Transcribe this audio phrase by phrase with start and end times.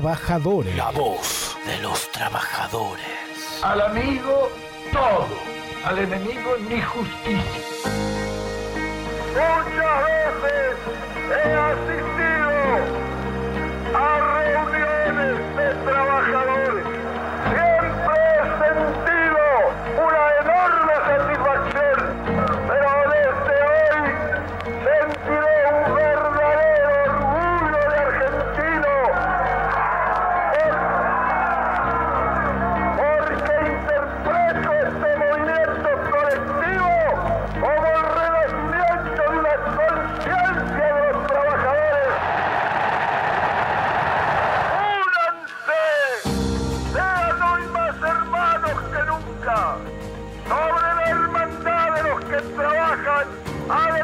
[0.00, 0.76] trabajadores.
[0.76, 3.04] La voz de los trabajadores.
[3.62, 4.48] Al amigo,
[4.92, 5.28] todo.
[5.84, 7.42] Al enemigo, ni justicia.
[9.34, 10.76] Muchas veces
[11.28, 12.50] he asistido
[13.94, 14.08] a
[14.40, 16.99] reuniones de trabajadores.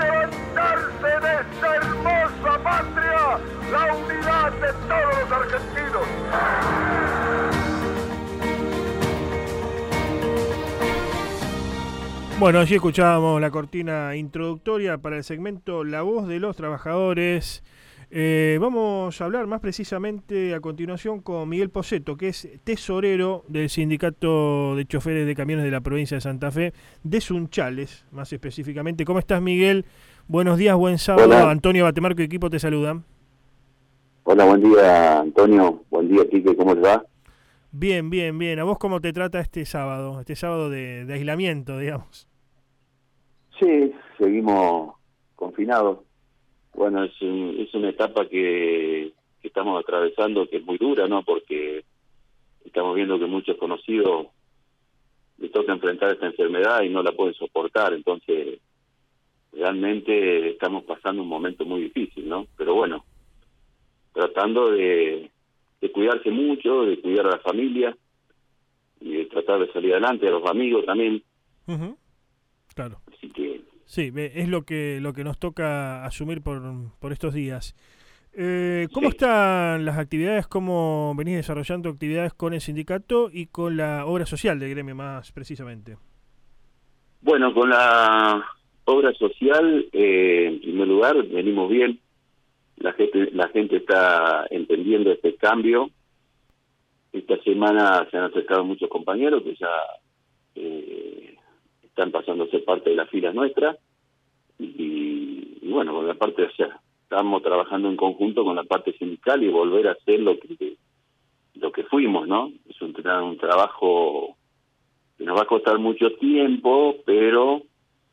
[0.00, 3.38] Levantarse de esta hermosa patria
[3.72, 6.06] la unidad de todos los argentinos.
[12.38, 17.62] Bueno, allí escuchábamos la cortina introductoria para el segmento La voz de los trabajadores.
[18.18, 23.68] Eh, vamos a hablar más precisamente a continuación con Miguel Poseto, que es tesorero del
[23.68, 29.04] Sindicato de Choferes de Camiones de la provincia de Santa Fe, de Sunchales, más específicamente.
[29.04, 29.84] ¿Cómo estás, Miguel?
[30.28, 31.26] Buenos días, buen sábado.
[31.26, 31.50] Hola.
[31.50, 33.04] Antonio Batemarco y equipo te saludan.
[34.24, 37.04] Hola, buen día Antonio, buen día Quique, ¿cómo te va?
[37.70, 38.58] Bien, bien, bien.
[38.58, 40.20] ¿A vos cómo te trata este sábado?
[40.20, 42.26] Este sábado de, de aislamiento, digamos.
[43.60, 44.94] Sí, seguimos
[45.34, 45.98] confinados.
[46.76, 51.22] Bueno, es, un- es una etapa que, estamos atravesando que es muy dura, ¿no?
[51.22, 51.84] Porque
[52.64, 54.26] estamos viendo que muchos conocidos
[55.38, 58.58] les toca enfrentar esta enfermedad y no la pueden soportar, entonces
[59.52, 62.48] realmente estamos pasando un momento muy difícil, ¿no?
[62.56, 63.04] Pero bueno,
[64.12, 65.30] tratando de,
[65.80, 67.96] de cuidarse mucho, de cuidar a la familia
[69.00, 71.22] y de tratar de salir adelante, a los amigos también.
[72.74, 72.98] Claro.
[73.86, 76.60] Sí, es lo que lo que nos toca asumir por,
[77.00, 77.74] por estos días.
[78.38, 79.16] Eh, ¿Cómo Sí.
[79.16, 80.46] están las actividades?
[80.46, 85.32] ¿Cómo venís desarrollando actividades con el sindicato y con la obra social del gremio más
[85.32, 85.96] precisamente?
[87.22, 88.44] Bueno, con la
[88.84, 91.98] obra social, eh, en primer lugar, venimos bien.
[92.76, 95.90] La gente, la gente está entendiendo este cambio.
[97.12, 99.70] Esta semana se han acercado muchos compañeros que ya
[100.56, 101.35] eh,
[101.96, 103.78] están pasando a ser parte de la fila nuestra.
[104.58, 109.42] Y, bueno, con la parte, o sea, estamos trabajando en conjunto con la parte sindical
[109.42, 110.76] y volver a hacer lo que
[111.54, 112.52] lo que fuimos, ¿no?
[112.68, 114.36] Es un, un trabajo
[115.16, 117.62] que nos va a costar mucho tiempo, pero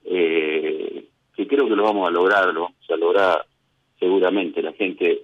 [0.05, 3.45] eh, que creo que lo vamos a lograr, lo vamos a lograr
[3.99, 4.61] seguramente.
[4.61, 5.23] La gente,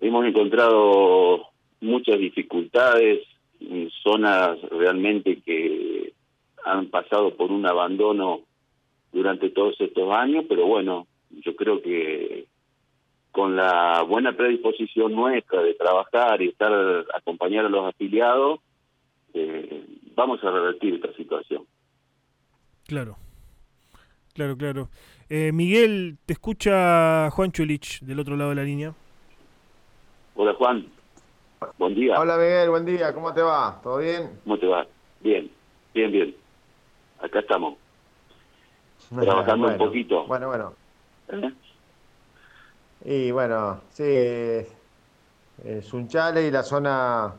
[0.00, 1.48] hemos encontrado
[1.82, 3.20] muchas dificultades
[3.60, 5.75] en zonas realmente que
[6.66, 8.40] han pasado por un abandono
[9.12, 12.46] durante todos estos años, pero bueno, yo creo que
[13.30, 16.72] con la buena predisposición nuestra de trabajar y estar
[17.14, 18.60] acompañar a los afiliados,
[19.32, 21.62] eh, vamos a revertir esta situación.
[22.88, 23.16] Claro,
[24.34, 24.88] claro, claro.
[25.28, 28.92] Eh, Miguel, te escucha Juan Chulich del otro lado de la línea.
[30.34, 30.86] Hola Juan,
[31.78, 32.18] buen día.
[32.20, 33.80] Hola Miguel, buen día, ¿cómo te va?
[33.84, 34.30] ¿Todo bien?
[34.42, 34.84] ¿Cómo te va?
[35.20, 35.48] Bien,
[35.94, 36.45] bien, bien.
[37.26, 37.74] Acá estamos.
[39.20, 40.24] Trabajando un poquito.
[40.26, 40.72] Bueno, bueno.
[41.28, 41.52] ¿Eh?
[43.04, 44.66] Y bueno, sí, eh,
[45.82, 47.34] Sunchales y la zona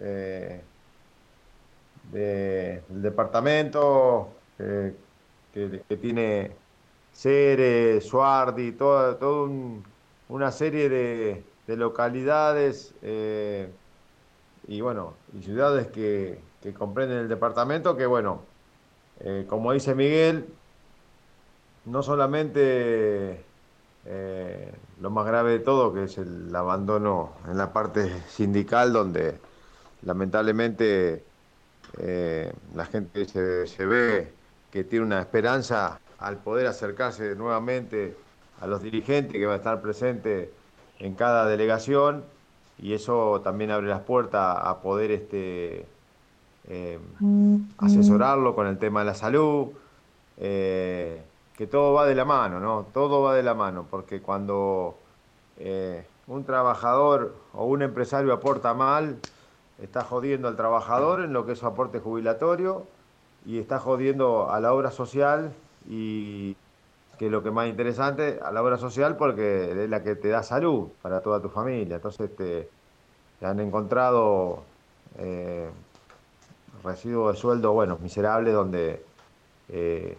[0.00, 0.60] eh,
[2.12, 4.28] de- del departamento
[4.58, 4.94] eh,
[5.52, 6.50] que, que tiene
[7.12, 9.84] Ceres, Suardi, toda, toda un-
[10.28, 12.94] una serie de, de localidades
[14.68, 18.42] y bueno, y ciudades que, que comprenden el departamento que bueno,
[19.20, 20.46] eh, como dice Miguel,
[21.86, 23.44] no solamente
[24.06, 29.38] eh, lo más grave de todo, que es el abandono en la parte sindical, donde
[30.02, 31.24] lamentablemente
[31.98, 34.32] eh, la gente se, se ve
[34.70, 38.16] que tiene una esperanza al poder acercarse nuevamente
[38.60, 40.52] a los dirigentes que va a estar presente
[40.98, 42.24] en cada delegación
[42.78, 45.86] y eso también abre las puertas a poder este
[46.68, 46.98] eh,
[47.78, 49.68] asesorarlo con el tema de la salud,
[50.36, 51.22] eh,
[51.56, 52.86] que todo va de la mano, ¿no?
[52.92, 54.96] Todo va de la mano, porque cuando
[55.58, 59.16] eh, un trabajador o un empresario aporta mal,
[59.82, 62.86] está jodiendo al trabajador en lo que es su aporte jubilatorio
[63.46, 65.52] y está jodiendo a la obra social
[65.88, 66.54] y
[67.18, 70.28] que es lo que más interesante, a la obra social porque es la que te
[70.28, 71.96] da salud para toda tu familia.
[71.96, 72.68] Entonces, este,
[73.40, 74.62] han encontrado
[75.18, 75.68] eh,
[76.82, 79.04] residuos de sueldo, bueno, miserables, donde
[79.68, 80.16] eh,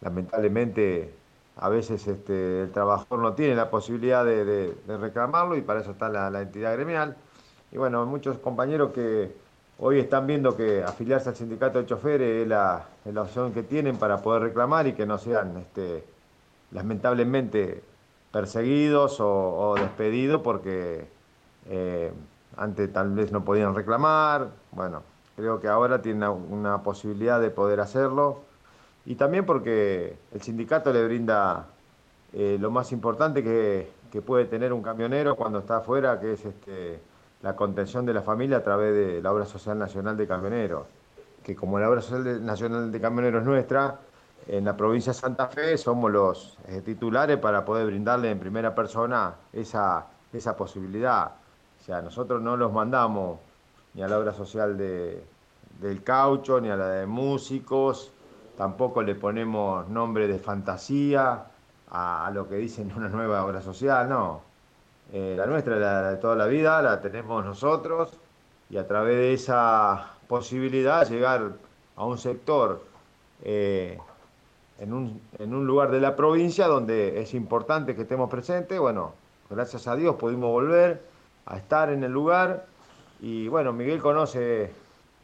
[0.00, 1.12] lamentablemente
[1.56, 6.08] a veces este, el trabajador no tiene la posibilidad de, reclamarlo y para eso está
[6.08, 7.16] la, entidad gremial.
[7.72, 9.32] Y bueno, muchos compañeros que
[9.78, 12.86] hoy están viendo que afiliarse al sindicato de choferes es la,
[13.16, 16.04] opción que tienen para poder reclamar y que no sean este,
[16.72, 17.82] lamentablemente
[18.32, 21.06] perseguidos o, despedidos porque
[21.68, 22.12] eh,
[22.56, 24.48] antes tal vez no podían reclamar.
[24.72, 25.02] Bueno,
[25.40, 28.42] creo que ahora tienen una posibilidad de poder hacerlo
[29.06, 31.66] y también porque el sindicato le brinda
[32.32, 37.00] eh, lo más importante que, puede tener un camionero cuando está afuera, que es este,
[37.42, 40.86] la contención de la familia a través de la Obra Social Nacional de Camioneros,
[41.44, 43.98] que como la Obra Social Nacional de Camioneros es nuestra,
[44.48, 48.74] en la provincia de Santa Fe somos los eh, titulares para poder brindarle en primera
[48.74, 51.32] persona esa, esa posibilidad.
[51.80, 53.38] O sea, nosotros no los mandamos
[53.94, 55.22] ni a la obra social de,
[55.80, 58.12] del caucho, ni a la de músicos,
[58.56, 61.46] tampoco le ponemos nombre de fantasía
[61.90, 64.42] a, lo que dicen una nueva obra social, no.
[65.12, 68.12] Eh, la nuestra, la de toda la vida, la tenemos nosotros
[68.68, 71.50] y a través de esa posibilidad llegar
[71.96, 72.84] a un sector
[73.42, 73.98] eh,
[74.78, 78.78] en, un, en un lugar de la provincia donde es importante que estemos presentes.
[78.78, 79.14] Bueno,
[79.48, 81.02] gracias a Dios pudimos volver
[81.46, 82.66] a estar en el lugar
[83.20, 84.72] y bueno, Miguel conoce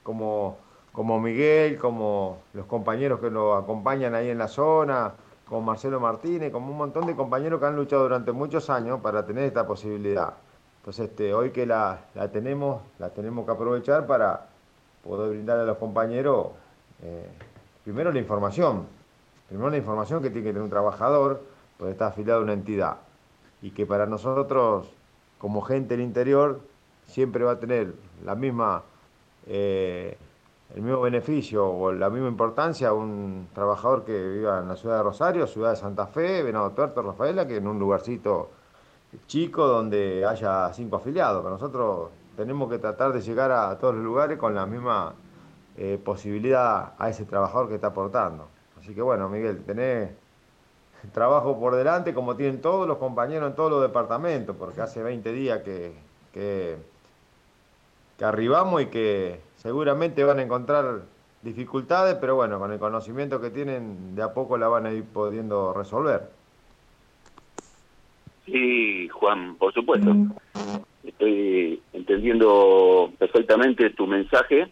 [0.03, 0.59] como
[0.97, 5.13] como Miguel, como los compañeros que lo acompañan ahí en la zona,
[5.47, 9.27] como Marcelo Martínez, como un montón de compañeros que han luchado durante muchos años para
[9.27, 10.33] tener esta posibilidad.
[10.79, 11.99] Entonces, este, hoy que la,
[12.33, 14.47] tenemos, la tenemos que aprovechar para
[15.05, 16.47] poder brindar a los compañeros,
[17.03, 17.29] eh,
[17.85, 18.87] primero la información,
[19.49, 21.43] primero la información que tiene que tener un trabajador,
[21.77, 22.97] pues está afiliado a una entidad,
[23.61, 24.89] y que para nosotros,
[25.37, 26.61] como gente del interior,
[27.07, 27.95] siempre va a tener
[28.25, 28.83] la misma...
[29.47, 30.17] Eh,
[30.75, 35.03] el mismo beneficio o la misma importancia un trabajador que viva en la ciudad de
[35.05, 38.51] Rosario, ciudad de Santa Fe, Venado Tuerto, Rafaela, que en un lugarcito
[39.29, 41.41] chico donde haya cinco afiliados.
[41.43, 45.15] Pero nosotros tenemos que tratar de llegar a todos los lugares con la misma
[45.77, 48.49] eh, posibilidad a ese trabajador que está aportando.
[48.79, 50.11] Así que bueno, Miguel, tenés
[51.13, 55.33] trabajo por delante como tienen todos los compañeros en todos los departamentos, porque hace 20
[55.33, 56.77] días que,
[58.19, 61.03] que arribamos y que seguramente van a encontrar
[61.43, 65.05] dificultades, pero bueno, con el conocimiento que tienen, de a poco la van a ir
[65.05, 66.29] pudiendo resolver.
[68.45, 70.15] Sí, Juan, por supuesto.
[71.05, 74.69] Estoy entendiendo perfectamente tu mensaje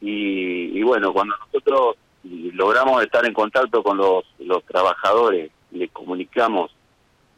[0.00, 6.74] y, bueno, cuando nosotros logramos estar en contacto con los, los trabajadores, les comunicamos,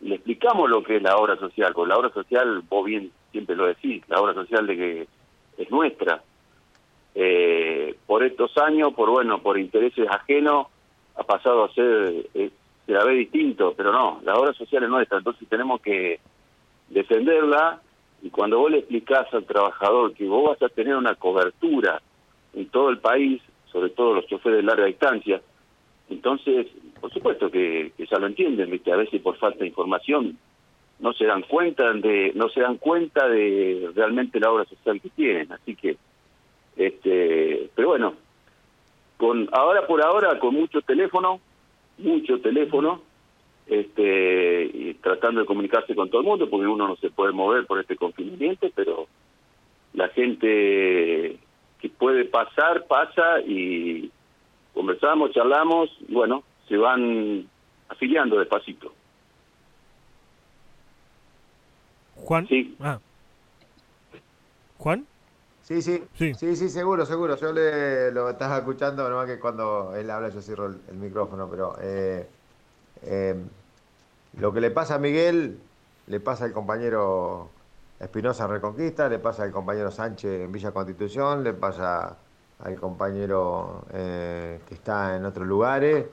[0.00, 3.56] le explicamos lo que es la obra social, con la obra social, vos bien siempre
[3.56, 5.08] lo decís, la obra social de que
[5.56, 6.22] es nuestra,
[7.14, 10.66] eh, por estos años, por bueno, por intereses ajenos,
[11.16, 12.50] ha pasado a ser, eh,
[12.86, 16.18] se la ve distinto, pero no, la obra social es nuestra, entonces tenemos que
[16.88, 17.80] defenderla
[18.22, 22.00] y cuando vos le explicás al trabajador que vos vas a tener una cobertura
[22.52, 23.40] en todo el país,
[23.70, 25.40] sobre todo los choferes de larga distancia,
[26.10, 26.66] entonces,
[27.00, 28.92] por supuesto que, que ya lo entienden, ¿viste?
[28.92, 30.36] a veces por falta de información
[31.00, 35.10] no se dan cuenta de no se dan cuenta de realmente la obra social que
[35.10, 35.96] tienen, así que
[36.76, 38.14] este, pero bueno,
[39.16, 41.40] con ahora por ahora con mucho teléfono,
[41.98, 43.02] mucho teléfono,
[43.66, 47.66] este, y tratando de comunicarse con todo el mundo, porque uno no se puede mover
[47.66, 49.06] por este confinamiento, pero
[49.94, 51.38] la gente
[51.80, 54.10] que puede pasar, pasa y
[54.72, 57.46] conversamos, charlamos, bueno, se van
[57.88, 58.92] afiliando despacito.
[62.24, 62.46] Juan.
[62.48, 62.76] Sí.
[62.80, 62.98] Ah.
[64.78, 65.06] Juan.
[65.62, 67.36] Sí, sí, sí, sí, seguro, seguro.
[67.36, 71.76] Yo le, lo estaba escuchando, nomás que cuando él habla yo cierro el, micrófono, pero
[71.80, 72.28] eh,
[73.02, 73.34] eh,
[74.38, 75.58] lo que le pasa a Miguel
[76.06, 77.48] le pasa al compañero
[77.98, 82.14] Espinosa en Reconquista, le pasa al compañero Sánchez en Villa Constitución, le pasa
[82.58, 86.04] al compañero eh, que está en otros lugares,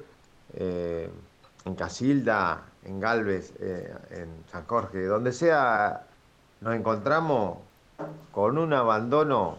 [0.54, 6.04] en Casilda, en Galvez, en San Jorge, donde sea,
[6.62, 7.60] nos encontramos
[8.32, 9.58] con un abandono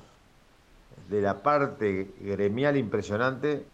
[1.08, 3.64] de la parte gremial impresionante,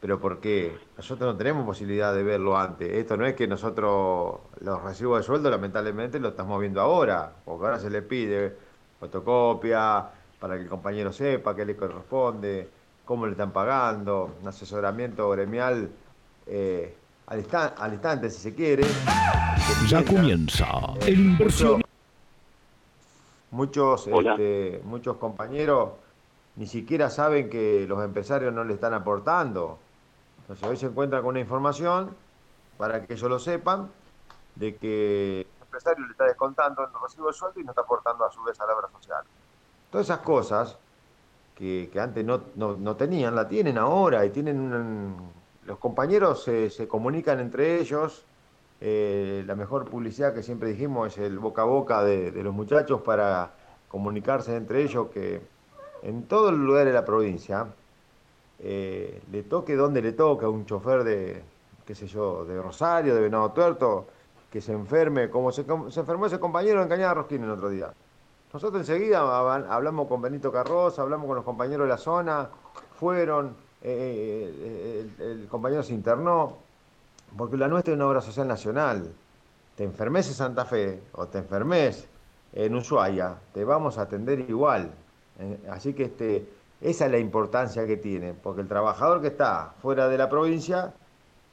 [0.00, 2.92] pero porque nosotros no tenemos posibilidad de verlo antes.
[2.92, 7.66] Esto no es que nosotros los recibos de sueldo lamentablemente lo estamos viendo ahora, porque
[7.66, 8.56] ahora se le pide
[8.98, 10.08] fotocopia
[10.40, 12.68] para que el compañero sepa qué le corresponde,
[13.04, 15.90] cómo le están pagando, un asesoramiento gremial
[16.46, 16.96] eh,
[17.26, 17.46] al,
[17.78, 18.84] al, instante si se quiere.
[19.88, 20.66] Ya comienza
[21.00, 21.82] el inversión
[23.52, 25.90] Muchos, este, muchos compañeros
[26.56, 29.78] ni siquiera saben que los empresarios no le están aportando.
[30.40, 32.16] Entonces hoy se encuentran con una información,
[32.78, 33.90] para que ellos lo sepan,
[34.54, 37.82] de que el empresario le está descontando en los recibos de sueldo y no está
[37.82, 39.22] aportando a su vez a la obra social.
[39.90, 40.78] Todas esas cosas
[41.54, 45.14] que, antes no, no, tenían, la tienen ahora y tienen
[45.66, 48.24] los compañeros se, comunican entre ellos.
[48.80, 53.00] Eh, la mejor publicidad que siempre dijimos es el boca a boca de, los muchachos
[53.02, 53.52] para
[53.88, 55.40] comunicarse entre ellos que
[56.02, 57.66] en todo el lugar de la provincia,
[58.58, 61.42] eh, le toque donde le toque a un chofer de,
[61.86, 64.06] qué sé yo, de Rosario, de Venado Tuerto,
[64.50, 67.92] que se enferme, como se, enfermó ese compañero en Cañada Rosquín el otro día.
[68.52, 72.50] Nosotros enseguida hablamos con Benito Carroz, hablamos con los compañeros de la zona,
[72.98, 76.58] fueron, eh, eh, el, compañero se internó,
[77.36, 79.12] porque la nuestra es una obra social nacional.
[79.76, 82.06] Te enfermes en Santa Fe o te enfermes
[82.52, 84.92] en Ushuaia, te vamos a atender igual.
[85.40, 86.46] Eh, así que este,
[86.80, 90.92] esa es la importancia que tiene, porque el trabajador que está fuera de la provincia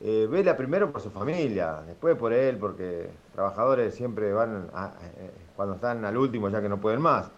[0.01, 4.69] eh, vela primero por su familia, después por él, porque trabajadores siempre van
[5.55, 7.31] cuando están al último ya que no pueden más.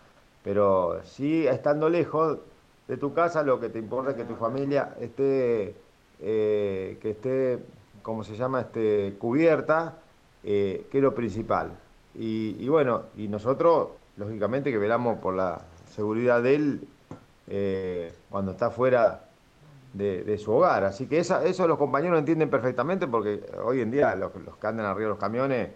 [0.44, 2.40] Pero sí, estando lejos
[2.88, 5.76] de tu casa, lo que te importa es que tu familia esté,
[6.20, 7.60] que esté,
[8.02, 9.98] ¿cómo se llama?, este, cubierta,
[10.44, 11.72] que es lo principal.
[12.16, 15.62] y bueno, y nosotros, lógicamente, que velamos por la
[15.92, 16.88] seguridad de él
[17.54, 19.26] eh, cuando está fuera
[19.94, 20.86] de, su hogar.
[20.86, 25.08] Así que eso los compañeros entienden perfectamente porque hoy en día los, que andan arriba
[25.08, 25.70] de los camiones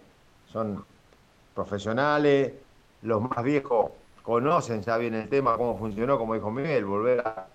[0.46, 0.82] son
[1.54, 2.54] profesionales,
[3.02, 3.90] los más viejos
[4.26, 7.46] conocen ya bien el tema, cómo funcionó, como dijo Miguel, volver a,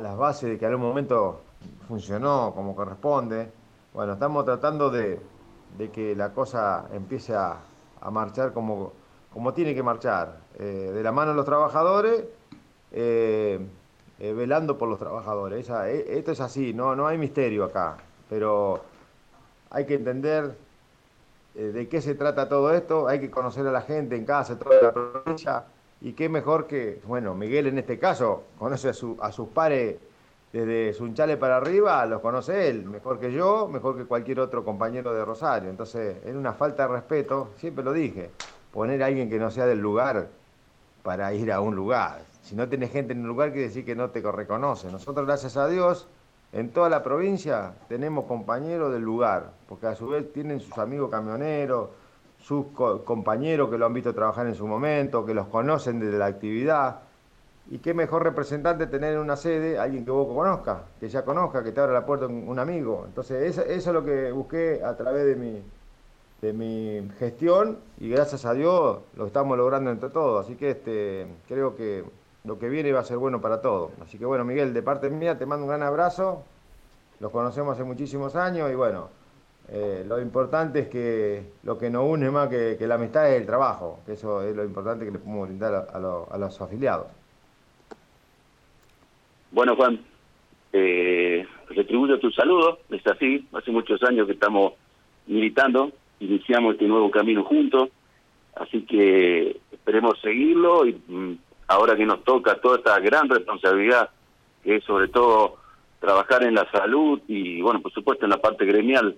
[0.00, 1.40] las bases de que algún momento
[1.86, 3.50] funcionó como corresponde.
[3.92, 5.20] Bueno, estamos tratando de,
[5.92, 7.58] que la cosa empiece a
[8.10, 8.92] marchar como,
[9.32, 12.24] como tiene que marchar, eh, de la mano de los trabajadores,
[12.92, 13.60] eh,
[14.18, 15.68] eh, velando por los trabajadores.
[15.68, 18.80] esto es así, no, no hay misterio acá, pero
[19.70, 20.56] hay que entender
[21.54, 24.80] de qué se trata todo esto, hay que conocer a la gente en casa, toda
[24.80, 25.64] la provincia,
[26.00, 28.92] y qué mejor que, bueno, Miguel en este caso conoce a,
[29.26, 29.96] a sus pares
[30.52, 35.12] desde Sunchale para arriba, los conoce él, mejor que yo, mejor que cualquier otro compañero
[35.12, 35.68] de Rosario.
[35.68, 38.30] Entonces, es una falta de respeto, siempre lo dije
[38.72, 40.28] poner a alguien que no sea del lugar
[41.02, 42.20] para ir a un lugar.
[42.42, 44.90] Si no tenés gente en un lugar, quiere decir que no te reconoce.
[44.90, 46.06] Nosotros, gracias a Dios,
[46.52, 51.10] en toda la provincia tenemos compañeros del lugar, porque a su vez tienen sus amigos
[51.10, 51.90] camioneros,
[52.40, 52.66] sus
[53.04, 57.00] compañeros que lo han visto trabajar en su momento, que los conocen desde la actividad.
[57.70, 61.62] Y qué mejor representante tener en una sede alguien que vos conozcas, que ya conozca,
[61.62, 63.04] que te abra la puerta un, amigo.
[63.06, 65.62] Entonces, eso, eso es lo que busqué a través de mi,
[66.40, 70.44] de mi gestión y gracias a Dios lo estamos logrando entre todos.
[70.44, 72.04] Así que este, creo que
[72.44, 73.92] lo que viene va a ser bueno para todos.
[74.02, 76.44] Así que bueno, Miguel, de parte mía te mando un gran abrazo.
[77.20, 79.08] Los conocemos hace muchísimos años y bueno,
[79.70, 83.46] eh, lo importante es que lo que nos une más que, la amistad es el
[83.46, 87.06] trabajo, que eso es lo importante que le podemos brindar a, los afiliados.
[89.50, 90.00] Bueno, Juan,
[90.72, 94.74] eh, retribuyo tu saludo, es así, hace muchos años que estamos
[95.26, 97.90] militando iniciamos este nuevo camino juntos,
[98.56, 104.10] así que esperemos seguirlo y mm, ahora que nos toca toda esta gran responsabilidad,
[104.64, 105.56] que es sobre todo
[106.00, 109.16] trabajar en la salud y, bueno, por supuesto en la parte gremial,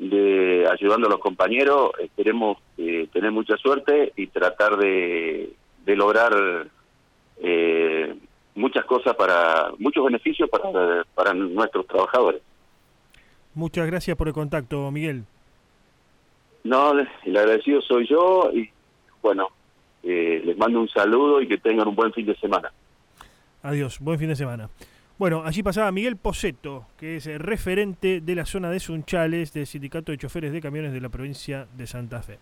[0.00, 5.52] de ayudando a los compañeros, esperemos eh, tener mucha suerte y tratar de,
[5.84, 6.32] de lograr
[7.42, 8.14] eh,
[8.54, 12.40] muchas cosas para, muchos beneficios para, para nuestros trabajadores.
[13.54, 15.24] Muchas gracias por el contacto, Miguel.
[16.64, 18.70] No, el agradecido soy yo y
[19.20, 19.48] bueno,
[20.02, 22.72] eh, les mando un saludo y que tengan un buen fin de semana.
[23.62, 24.70] Adiós, buen fin de semana.
[25.20, 30.12] Bueno, allí pasaba Miguel Poseto, que es referente de la zona de Sunchales del Sindicato
[30.12, 32.38] de Choferes de Camiones de la provincia de Santa Fe.